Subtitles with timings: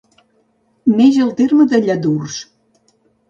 [1.01, 2.39] Neix al terme de Lladurs.